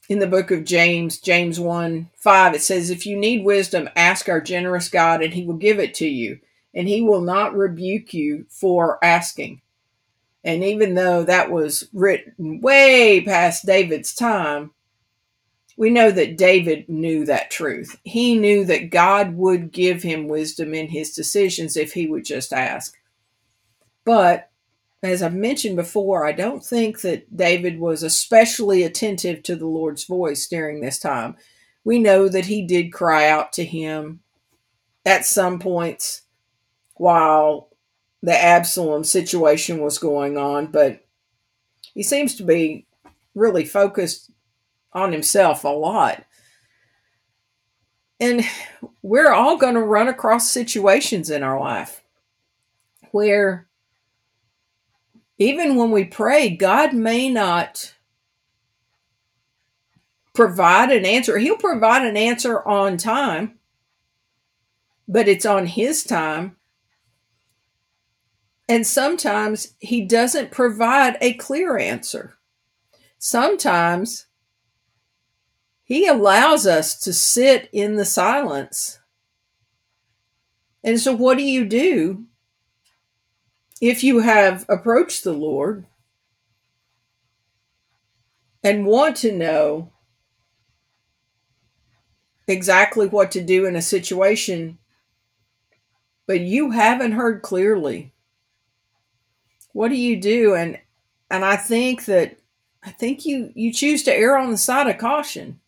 In 0.09 0.19
the 0.19 0.27
book 0.27 0.51
of 0.51 0.65
James, 0.65 1.19
James 1.19 1.59
1 1.59 2.11
5, 2.15 2.55
it 2.55 2.63
says, 2.63 2.91
If 2.91 3.07
you 3.07 3.17
need 3.17 3.45
wisdom, 3.45 3.89
ask 3.97 4.29
our 4.29 4.41
generous 4.41 4.89
God, 4.89 5.23
and 5.23 5.35
he 5.35 5.45
will 5.45 5.57
give 5.57 5.81
it 5.81 5.95
to 5.95 6.07
you, 6.07 6.39
and 6.75 6.87
he 6.87 7.01
will 7.01 7.23
not 7.23 7.57
rebuke 7.57 8.15
you 8.15 8.47
for 8.49 9.03
asking. 9.05 9.63
And 10.45 10.63
even 10.63 10.95
though 10.95 11.25
that 11.25 11.51
was 11.51 11.89
written 11.93 12.61
way 12.61 13.21
past 13.23 13.67
David's 13.67 14.15
time, 14.15 14.71
we 15.77 15.91
know 15.91 16.11
that 16.11 16.39
David 16.39 16.89
knew 16.89 17.27
that 17.27 17.51
truth. 17.51 17.99
He 18.03 18.39
knew 18.39 18.65
that 18.65 18.91
God 18.91 19.37
would 19.37 19.73
give 19.73 20.03
him 20.03 20.29
wisdom 20.29 20.75
in 20.75 20.89
his 20.89 21.13
decisions 21.13 21.77
if 21.77 21.93
he 21.93 22.07
would 22.07 22.25
just 22.25 22.53
ask. 22.53 22.97
But 24.05 24.51
as 25.03 25.23
I've 25.23 25.35
mentioned 25.35 25.77
before, 25.77 26.27
I 26.27 26.33
don't 26.33 26.65
think 26.65 27.03
that 27.03 27.37
David 27.37 27.79
was 27.79 28.03
especially 28.03 28.83
attentive 28.83 29.43
to 29.45 29.57
the 29.57 29.67
Lord's 29.67 30.05
voice 30.05 30.47
during 30.47 30.81
this 30.81 30.99
time. 30.99 31.37
We 31.85 31.99
know 31.99 32.29
that 32.29 32.47
he 32.47 32.67
did 32.67 32.93
cry 32.93 33.29
out 33.29 33.53
to 33.55 33.65
him 33.65 34.21
at 35.05 35.27
some 35.27 35.59
points 35.59 36.23
while 36.95 37.69
the 38.23 38.37
Absalom 38.37 39.05
situation 39.05 39.81
was 39.81 39.99
going 39.99 40.39
on, 40.39 40.67
but 40.69 41.05
he 41.95 42.03
seems 42.03 42.35
to 42.37 42.43
be 42.43 42.87
really 43.35 43.65
focused 43.65 44.31
on 44.93 45.13
himself 45.13 45.65
a 45.65 45.69
lot. 45.69 46.25
And 48.19 48.43
we're 49.03 49.33
all 49.33 49.59
going 49.59 49.75
to 49.75 49.83
run 49.83 50.09
across 50.09 50.51
situations 50.51 51.31
in 51.31 51.43
our 51.43 51.61
life 51.61 52.03
where 53.11 53.67
even 55.39 55.77
when 55.77 55.91
we 55.91 56.05
pray, 56.05 56.51
God 56.51 56.95
may 56.95 57.29
not 57.29 57.95
provide 60.35 60.91
an 60.91 61.05
answer. 61.05 61.39
He'll 61.39 61.57
provide 61.57 62.07
an 62.07 62.17
answer 62.17 62.67
on 62.67 62.97
time, 62.97 63.59
but 65.09 65.29
it's 65.29 65.47
on 65.47 65.67
His 65.67 66.05
time. 66.05 66.57
And 68.69 68.87
sometimes 68.87 69.75
He 69.79 70.05
doesn't 70.05 70.51
provide 70.51 71.17
a 71.21 71.35
clear 71.35 71.79
answer. 71.79 72.35
Sometimes 73.19 74.27
he 75.87 76.09
allows 76.09 76.67
us 76.67 76.99
to 76.99 77.13
sit 77.13 77.69
in 77.73 77.95
the 77.95 78.05
silence. 78.05 78.99
And 80.83 81.01
so, 81.01 81.15
what 81.15 81.39
do 81.39 81.45
you 81.45 81.65
do 81.65 82.25
if 83.81 84.03
you 84.03 84.19
have 84.19 84.67
approached 84.69 85.23
the 85.23 85.33
Lord 85.33 85.87
and 88.65 88.85
want 88.85 89.17
to 89.19 89.31
know 89.31 89.93
exactly 92.49 93.07
what 93.07 93.31
to 93.31 93.41
do 93.41 93.65
in 93.65 93.77
a 93.77 93.83
situation, 93.83 94.79
but 96.27 96.41
you 96.41 96.73
haven't 96.73 97.13
heard 97.13 97.43
clearly? 97.43 98.13
What 99.73 99.91
do 99.91 99.97
you 99.97 100.21
do? 100.21 100.57
And 100.57 100.81
and 101.31 101.45
I 101.45 101.55
think 101.55 102.07
that 102.07 102.41
I 102.83 102.91
think 102.91 103.25
you 103.25 103.53
you 103.55 103.73
choose 103.73 104.03
to 104.03 104.13
err 104.13 104.37
on 104.37 104.51
the 104.51 104.57
side 104.57 104.89
of 104.89 104.99
caution 104.99 105.61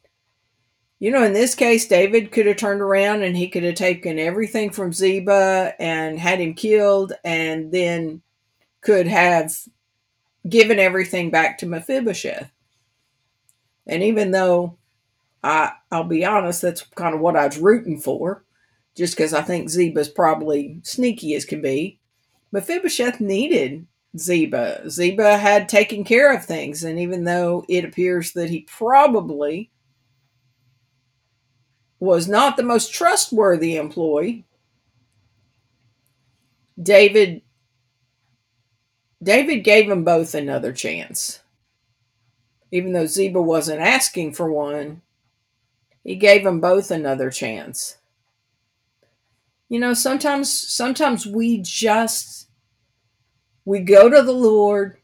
you 0.98 1.10
know, 1.10 1.22
in 1.22 1.32
this 1.32 1.54
case, 1.54 1.86
David 1.86 2.32
could 2.32 2.46
have 2.46 2.56
turned 2.56 2.80
around 2.80 3.22
and 3.22 3.36
he 3.36 3.48
could 3.48 3.62
have 3.62 3.76
taken 3.76 4.18
everything 4.18 4.70
from 4.70 4.92
Ziba 4.92 5.74
and 5.78 6.18
had 6.18 6.40
him 6.40 6.54
killed, 6.54 7.12
and 7.24 7.70
then 7.72 8.22
could 8.80 9.06
have 9.06 9.52
given 10.48 10.78
everything 10.78 11.30
back 11.30 11.58
to 11.58 11.66
Mephibosheth. 11.66 12.50
And 13.86 14.02
even 14.02 14.32
though 14.32 14.76
I, 15.42 15.72
I'll 15.90 16.04
be 16.04 16.24
honest, 16.24 16.62
that's 16.62 16.82
kind 16.82 17.14
of 17.14 17.20
what 17.20 17.36
I 17.36 17.46
was 17.46 17.58
rooting 17.58 18.00
for, 18.00 18.44
just 18.96 19.16
because 19.16 19.32
I 19.32 19.42
think 19.42 19.70
Ziba's 19.70 20.08
probably 20.08 20.80
sneaky 20.82 21.34
as 21.34 21.44
can 21.44 21.62
be. 21.62 22.00
Mephibosheth 22.50 23.20
needed 23.20 23.86
Ziba. 24.16 24.90
Ziba 24.90 25.38
had 25.38 25.68
taken 25.68 26.02
care 26.02 26.34
of 26.34 26.44
things, 26.44 26.82
and 26.82 26.98
even 26.98 27.24
though 27.24 27.64
it 27.68 27.84
appears 27.84 28.32
that 28.32 28.50
he 28.50 28.62
probably 28.62 29.70
was 32.00 32.28
not 32.28 32.56
the 32.56 32.62
most 32.62 32.92
trustworthy 32.92 33.76
employee. 33.76 34.44
David 36.80 37.42
David 39.22 39.64
gave 39.64 39.88
them 39.88 40.04
both 40.04 40.34
another 40.34 40.72
chance. 40.72 41.40
Even 42.70 42.92
though 42.92 43.06
Ziba 43.06 43.42
wasn't 43.42 43.80
asking 43.80 44.34
for 44.34 44.52
one, 44.52 45.02
he 46.04 46.14
gave 46.14 46.44
them 46.44 46.60
both 46.60 46.90
another 46.90 47.30
chance. 47.30 47.96
You 49.68 49.80
know, 49.80 49.92
sometimes 49.92 50.50
sometimes 50.50 51.26
we 51.26 51.58
just 51.58 52.48
we 53.64 53.80
go 53.80 54.08
to 54.08 54.22
the 54.22 54.32
Lord, 54.32 54.96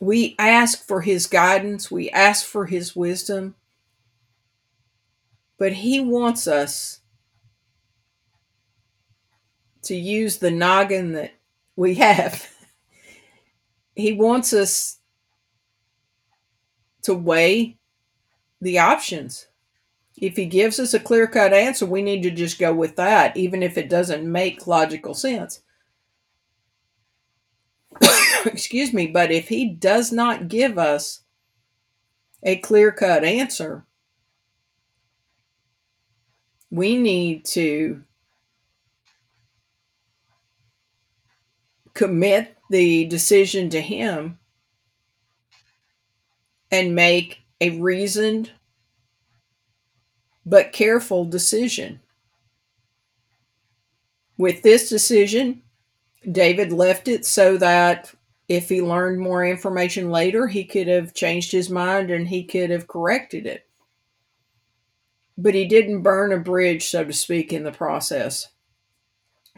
we 0.00 0.36
ask 0.38 0.86
for 0.86 1.00
his 1.00 1.26
guidance, 1.26 1.90
we 1.90 2.10
ask 2.10 2.44
for 2.46 2.66
his 2.66 2.94
wisdom, 2.94 3.56
but 5.58 5.72
he 5.72 6.00
wants 6.00 6.46
us 6.46 7.00
to 9.82 9.94
use 9.94 10.38
the 10.38 10.50
noggin 10.50 11.12
that 11.12 11.34
we 11.76 11.94
have. 11.94 12.48
he 13.96 14.12
wants 14.12 14.52
us 14.52 14.98
to 17.02 17.14
weigh 17.14 17.76
the 18.60 18.78
options. 18.78 19.46
If 20.16 20.36
he 20.36 20.46
gives 20.46 20.78
us 20.78 20.94
a 20.94 21.00
clear 21.00 21.26
cut 21.26 21.52
answer, 21.52 21.86
we 21.86 22.02
need 22.02 22.22
to 22.22 22.30
just 22.30 22.58
go 22.58 22.72
with 22.72 22.96
that, 22.96 23.36
even 23.36 23.62
if 23.62 23.76
it 23.76 23.90
doesn't 23.90 24.30
make 24.30 24.66
logical 24.66 25.12
sense. 25.12 25.60
Excuse 28.46 28.92
me, 28.92 29.06
but 29.08 29.30
if 29.30 29.48
he 29.48 29.68
does 29.68 30.12
not 30.12 30.48
give 30.48 30.78
us 30.78 31.22
a 32.42 32.56
clear 32.56 32.92
cut 32.92 33.24
answer, 33.24 33.86
we 36.74 36.96
need 36.96 37.44
to 37.44 38.02
commit 41.94 42.56
the 42.68 43.04
decision 43.04 43.70
to 43.70 43.80
Him 43.80 44.40
and 46.72 46.96
make 46.96 47.42
a 47.60 47.78
reasoned 47.78 48.50
but 50.44 50.72
careful 50.72 51.24
decision. 51.24 52.00
With 54.36 54.62
this 54.62 54.88
decision, 54.88 55.62
David 56.28 56.72
left 56.72 57.06
it 57.06 57.24
so 57.24 57.56
that 57.58 58.12
if 58.48 58.68
he 58.68 58.82
learned 58.82 59.20
more 59.20 59.46
information 59.46 60.10
later, 60.10 60.48
he 60.48 60.64
could 60.64 60.88
have 60.88 61.14
changed 61.14 61.52
his 61.52 61.70
mind 61.70 62.10
and 62.10 62.26
he 62.26 62.42
could 62.42 62.70
have 62.70 62.88
corrected 62.88 63.46
it. 63.46 63.64
But 65.36 65.54
he 65.54 65.66
didn't 65.66 66.02
burn 66.02 66.32
a 66.32 66.38
bridge, 66.38 66.86
so 66.86 67.04
to 67.04 67.12
speak, 67.12 67.52
in 67.52 67.64
the 67.64 67.72
process. 67.72 68.48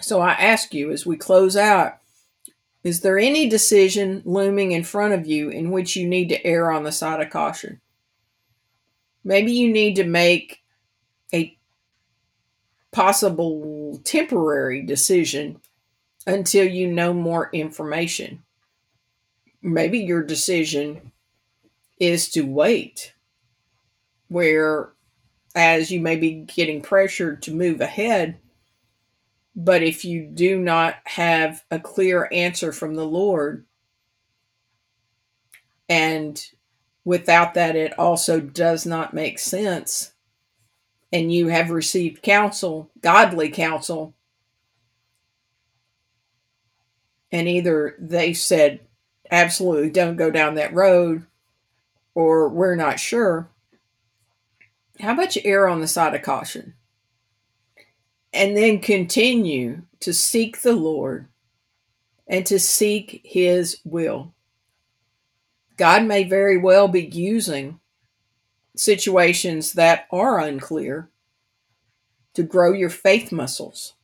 So 0.01 0.21
I 0.21 0.33
ask 0.33 0.75
you 0.75 0.91
as 0.91 1.07
we 1.07 1.17
close 1.17 1.57
out 1.57 1.99
is 2.87 3.01
there 3.01 3.19
any 3.19 3.49
decision 3.49 4.23
looming 4.25 4.71
in 4.71 4.85
front 4.85 5.13
of 5.13 5.27
you 5.27 5.49
in 5.49 5.73
which 5.73 5.97
you 5.97 6.07
need 6.07 6.29
to 6.29 6.47
err 6.47 6.71
on 6.71 6.85
the 6.85 6.93
side 6.93 7.21
of 7.21 7.31
caution? 7.31 7.81
Maybe 9.25 9.51
you 9.51 9.73
need 9.73 9.97
to 9.97 10.05
make 10.05 10.63
a 11.35 11.59
possible 12.93 14.01
temporary 14.05 14.83
decision 14.83 15.61
until 16.29 16.65
you 16.65 16.87
know 16.87 17.13
more 17.13 17.51
information. 17.53 18.45
Maybe 19.63 19.99
your 19.99 20.23
decision 20.23 21.11
is 21.99 22.29
to 22.31 22.43
wait, 22.43 23.15
where 24.29 24.93
as 25.57 25.91
you 25.91 25.99
may 26.01 26.17
be 26.17 26.33
getting 26.33 26.83
pressured 26.83 27.41
to 27.43 27.51
move 27.51 27.81
ahead, 27.81 28.39
but 29.57 29.83
if 29.83 30.05
you 30.05 30.27
do 30.27 30.59
not 30.59 30.97
have 31.05 31.65
a 31.71 31.81
clear 31.81 32.29
answer 32.31 32.73
from 32.73 32.95
the 32.95 33.07
Lord, 33.07 33.65
and 35.89 36.47
without 37.07 37.55
that, 37.55 37.75
it 37.75 37.99
also 37.99 38.39
does 38.39 38.85
not 38.85 39.15
make 39.15 39.39
sense, 39.39 40.13
and 41.11 41.33
you 41.33 41.49
have 41.49 41.71
received 41.71 42.23
counsel, 42.23 42.91
godly 43.01 43.49
counsel, 43.49 44.15
and 47.33 47.49
either 47.49 47.97
they 47.99 48.35
said, 48.35 48.81
absolutely 49.31 49.89
don't 49.89 50.17
go 50.17 50.31
down 50.31 50.57
that 50.57 50.75
road, 50.75 51.25
or 52.15 52.51
we're 52.51 52.77
not 52.77 53.01
sure, 53.01 53.49
how 55.01 55.13
about 55.13 55.37
you 55.37 55.43
err 55.45 55.69
on 55.69 55.81
the 55.81 55.87
side 55.87 56.15
of 56.15 56.23
caution? 56.23 56.75
and 58.37 58.55
then 58.55 58.79
continue 58.79 59.83
to 59.99 60.13
seek 60.13 60.61
the 60.61 60.75
Lord 60.75 61.27
and 62.29 62.45
to 62.47 62.59
seek 62.59 63.23
His 63.25 63.79
will. 63.83 64.35
God 65.79 66.05
may 66.05 66.23
very 66.23 66.59
well 66.59 66.87
be 66.87 67.07
using 67.07 67.81
situations 68.77 69.73
that 69.73 70.07
are 70.11 70.39
unclear 70.39 71.09
to 72.35 72.43
grow 72.43 72.73
your 72.75 72.91
faith 72.91 73.33
muscles. 73.33 73.95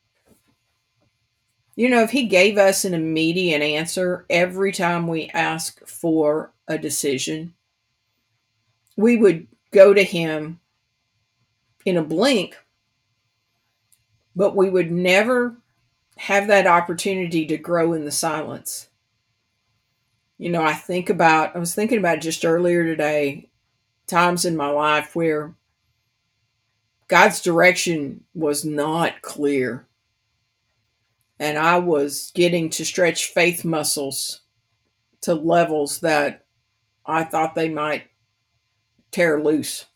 You 1.77 1.91
know, 1.91 2.03
if 2.03 2.11
He 2.11 2.25
gave 2.25 2.57
us 2.57 2.87
an 2.87 2.95
immediate 2.95 3.61
answer 3.61 4.25
every 4.31 4.73
time 4.73 5.07
we 5.07 5.29
ask 5.35 5.87
for 5.87 6.53
a 6.67 6.79
decision, 6.79 7.53
we 8.97 9.19
would 9.19 9.47
go 9.73 9.93
to 9.93 10.03
Him 10.03 10.59
in 11.85 11.97
a 11.97 12.03
blink 12.03 12.57
but 14.35 14.57
we 14.57 14.71
would 14.71 14.91
never 14.91 15.57
have 16.17 16.47
that 16.49 16.67
opportunity 16.67 17.47
to 17.47 17.57
grow 17.57 17.93
in 17.93 18.05
the 18.05 18.11
silence. 18.11 18.89
You 20.39 20.51
know, 20.51 20.63
I 20.63 20.73
think 20.73 21.11
about, 21.11 21.55
I 21.55 21.59
was 21.59 21.75
thinking 21.75 21.99
about 21.99 22.21
just 22.21 22.45
earlier 22.45 22.85
today, 22.85 23.51
times 24.07 24.45
in 24.45 24.57
my 24.57 24.69
life 24.69 25.15
where 25.15 25.55
God's 27.09 27.41
direction 27.41 28.25
was 28.35 28.65
not 28.65 29.23
clear. 29.23 29.87
And 31.39 31.59
I 31.59 31.79
was 31.79 32.31
getting 32.35 32.71
to 32.71 32.85
stretch 32.85 33.27
faith 33.27 33.65
muscles 33.65 34.41
to 35.23 35.35
levels 35.35 36.01
that 36.01 36.47
I 37.05 37.25
thought 37.25 37.55
they 37.55 37.69
might 37.69 38.05
tear 39.11 39.43
loose. 39.43 39.87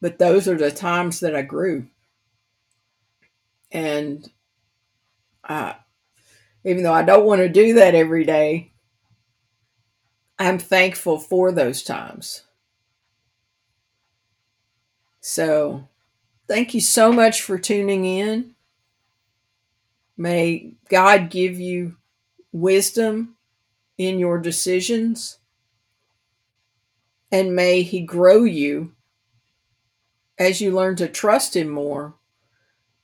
But 0.00 0.18
those 0.18 0.48
are 0.48 0.56
the 0.56 0.70
times 0.70 1.20
that 1.20 1.34
I 1.34 1.42
grew 1.42 1.88
and 3.70 4.28
uh, 5.44 5.74
even 6.64 6.82
though 6.82 6.92
I 6.92 7.02
don't 7.02 7.26
want 7.26 7.40
to 7.40 7.48
do 7.48 7.74
that 7.74 7.94
every 7.94 8.24
day, 8.24 8.72
I'm 10.38 10.58
thankful 10.58 11.18
for 11.18 11.52
those 11.52 11.82
times. 11.82 12.42
So, 15.20 15.88
thank 16.46 16.74
you 16.74 16.80
so 16.80 17.12
much 17.12 17.42
for 17.42 17.58
tuning 17.58 18.04
in. 18.04 18.54
May 20.16 20.74
God 20.88 21.30
give 21.30 21.58
you 21.58 21.96
wisdom 22.52 23.36
in 23.98 24.18
your 24.18 24.38
decisions, 24.38 25.38
and 27.30 27.54
may 27.54 27.82
He 27.82 28.00
grow 28.00 28.44
you 28.44 28.92
as 30.38 30.60
you 30.60 30.70
learn 30.70 30.96
to 30.96 31.08
trust 31.08 31.56
Him 31.56 31.68
more 31.68 32.14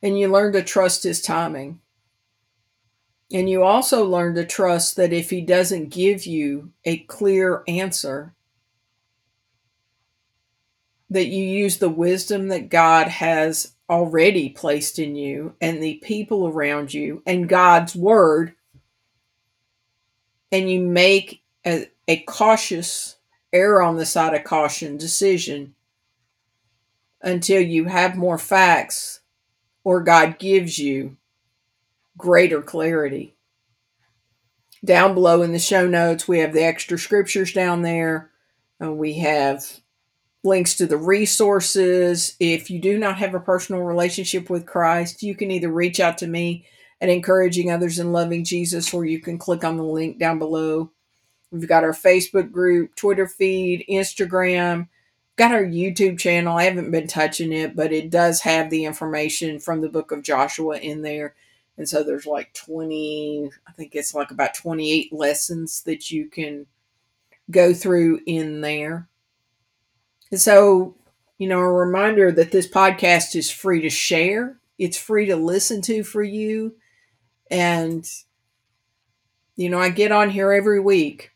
and 0.05 0.19
you 0.19 0.29
learn 0.29 0.53
to 0.53 0.63
trust 0.63 1.03
his 1.03 1.23
timing. 1.23 1.81
And 3.33 3.49
you 3.49 3.63
also 3.63 4.05
learn 4.05 4.35
to 4.35 4.45
trust 4.45 4.97
that 4.97 5.15
if 5.15 5.31
he 5.31 5.41
doesn't 5.41 5.89
give 5.89 6.27
you 6.27 6.73
a 6.85 6.99
clear 6.99 7.65
answer, 7.67 8.35
that 11.09 11.29
you 11.29 11.43
use 11.43 11.79
the 11.79 11.89
wisdom 11.89 12.49
that 12.49 12.69
God 12.69 13.09
has 13.09 13.73
already 13.89 14.51
placed 14.51 14.99
in 14.99 15.17
you 15.17 15.55
and 15.59 15.83
the 15.83 16.01
people 16.05 16.49
around 16.49 16.93
you 16.93 17.23
and 17.25 17.49
God's 17.49 17.97
word, 17.97 18.55
and 20.53 20.71
you 20.71 20.81
make 20.81 21.43
a, 21.65 21.89
a 22.07 22.19
cautious, 22.25 23.17
err 23.55 23.81
on 23.81 23.97
the 23.97 24.05
side 24.05 24.35
of 24.35 24.45
caution 24.45 24.99
decision 24.99 25.74
until 27.25 27.61
you 27.61 27.87
have 27.87 28.17
more 28.17 28.39
facts 28.39 29.21
or 29.83 30.03
God 30.03 30.39
gives 30.39 30.79
you 30.79 31.17
greater 32.17 32.63
clarity. 32.63 33.35
Down 34.85 35.15
below 35.15 35.43
in 35.43 35.53
the 35.53 35.59
show 35.59 35.89
notes, 35.89 36.29
we 36.29 36.39
have 36.41 36.53
the 36.53 36.63
extra 36.63 36.99
scriptures 36.99 37.53
down 37.53 37.83
there. 37.83 38.31
We 38.79 39.15
have 39.15 39.65
links 40.45 40.75
to 40.77 40.87
the 40.87 40.99
resources. 40.99 42.37
If 42.39 42.71
you 42.71 42.79
do 42.79 42.99
not 42.99 43.17
have 43.17 43.35
a 43.35 43.41
personal 43.41 43.81
relationship 43.81 44.51
with 44.51 44.67
Christ, 44.67 45.23
you 45.23 45.35
can 45.35 45.51
either 45.51 45.71
reach 45.71 46.01
out 46.01 46.19
to 46.19 46.27
me 46.27 46.67
at 47.01 47.09
Encouraging 47.09 47.71
Others 47.71 47.99
in 47.99 48.13
Loving 48.13 48.45
Jesus, 48.45 48.93
or 48.93 49.07
you 49.07 49.21
can 49.21 49.39
click 49.39 49.65
on 49.65 49.79
the 49.79 49.83
link 49.83 50.19
down 50.19 50.39
below. 50.39 50.91
We've 51.51 51.67
got 51.67 51.85
our 51.85 51.93
Facebook 51.93 52.53
group, 52.53 52.95
Twitter 52.95 53.27
feed, 53.27 53.87
Instagram, 53.89 54.89
got 55.37 55.53
our 55.53 55.65
YouTube 55.65 56.19
channel. 56.19 56.57
I 56.57 56.65
haven't 56.65 56.91
been 56.91 57.07
touching 57.07 57.53
it, 57.53 57.75
but 57.75 57.93
it 57.93 58.11
does 58.11 58.41
have 58.43 58.71
the 58.71 58.85
information 58.85 59.59
from 59.59 59.81
the 59.81 59.89
book 59.89 60.13
of 60.13 60.23
Joshua 60.23 60.79
in 60.79 61.03
there. 61.03 61.35
And 61.77 61.89
so 61.89 62.05
there's 62.05 62.27
like 62.27 62.55
20, 62.55 63.51
I 63.67 63.73
think 63.73 63.95
it's 63.95 64.15
like 64.15 64.31
about 64.31 64.55
28 64.55 65.13
lessons 65.13 65.83
that 65.83 66.11
you 66.11 66.29
can 66.29 66.67
go 67.51 67.75
through 67.75 68.21
in 68.27 68.61
there. 68.61 69.09
And 70.31 70.41
so, 70.41 70.95
you 71.39 71.49
know, 71.49 71.59
a 71.59 71.73
reminder 71.73 72.31
that 72.31 72.53
this 72.53 72.69
podcast 72.69 73.35
is 73.35 73.51
free 73.51 73.81
to 73.83 73.91
share, 73.91 74.59
it's 74.79 74.97
free 74.97 75.27
to 75.27 75.37
listen 75.37 75.83
to 75.83 76.05
for 76.05 76.23
you. 76.23 76.77
And, 77.51 78.09
you 79.57 79.69
know, 79.69 79.79
I 79.79 79.91
get 79.91 80.13
on 80.13 80.31
here 80.31 80.53
every 80.53 80.81
week 80.81 81.33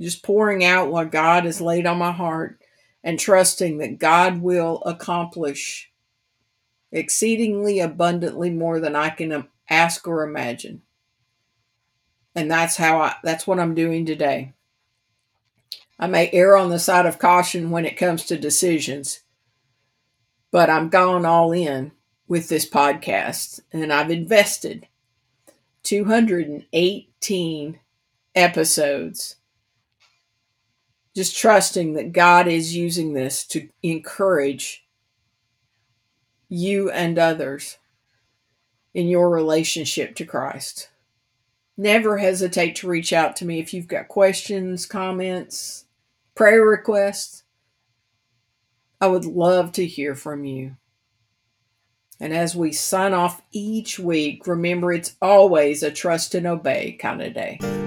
just 0.00 0.24
pouring 0.24 0.64
out 0.64 0.90
what 0.90 1.12
God 1.12 1.44
has 1.44 1.60
laid 1.60 1.86
on 1.86 1.98
my 1.98 2.12
heart 2.12 2.60
and 3.04 3.20
trusting 3.20 3.78
that 3.78 3.98
God 4.00 4.40
will 4.40 4.82
accomplish 4.86 5.92
exceedingly 6.90 7.78
abundantly 7.78 8.48
more 8.50 8.80
than 8.80 8.96
I 8.96 9.10
can 9.10 9.30
um, 9.30 9.48
ask 9.68 10.08
or 10.08 10.22
imagine. 10.22 10.80
And 12.34 12.50
that's 12.50 12.76
how 12.76 12.98
I 13.00 13.14
that's 13.22 13.46
what 13.46 13.60
I'm 13.60 13.74
doing 13.74 14.06
today. 14.06 14.54
I 15.98 16.06
may 16.08 16.30
err 16.32 16.56
on 16.56 16.70
the 16.70 16.78
side 16.80 17.04
of 17.06 17.18
caution 17.20 17.70
when 17.70 17.84
it 17.84 17.98
comes 17.98 18.24
to 18.24 18.38
decisions, 18.38 19.20
but 20.50 20.70
I'm 20.70 20.88
gone 20.88 21.24
all 21.26 21.52
in 21.52 21.92
with 22.26 22.48
this 22.48 22.68
podcast 22.68 23.60
and 23.72 23.92
I've 23.92 24.10
invested 24.10 24.88
218 25.84 27.78
episodes 28.34 29.36
just 31.14 31.36
trusting 31.36 31.94
that 31.94 32.12
God 32.12 32.48
is 32.48 32.74
using 32.74 33.12
this 33.12 33.46
to 33.48 33.68
encourage 33.82 34.84
you 36.48 36.90
and 36.90 37.18
others 37.18 37.78
in 38.92 39.08
your 39.08 39.30
relationship 39.30 40.14
to 40.16 40.24
Christ. 40.24 40.88
Never 41.76 42.18
hesitate 42.18 42.76
to 42.76 42.88
reach 42.88 43.12
out 43.12 43.36
to 43.36 43.44
me 43.44 43.58
if 43.58 43.74
you've 43.74 43.88
got 43.88 44.08
questions, 44.08 44.86
comments, 44.86 45.86
prayer 46.34 46.62
requests. 46.62 47.42
I 49.00 49.08
would 49.08 49.24
love 49.24 49.72
to 49.72 49.86
hear 49.86 50.14
from 50.14 50.44
you. 50.44 50.76
And 52.20 52.32
as 52.32 52.54
we 52.54 52.72
sign 52.72 53.12
off 53.12 53.42
each 53.50 53.98
week, 53.98 54.46
remember 54.46 54.92
it's 54.92 55.16
always 55.20 55.82
a 55.82 55.90
trust 55.90 56.34
and 56.34 56.46
obey 56.46 56.92
kind 56.92 57.20
of 57.20 57.34
day. 57.34 57.83